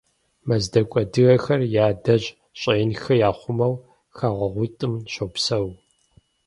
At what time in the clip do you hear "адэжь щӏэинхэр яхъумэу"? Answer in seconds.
1.93-3.73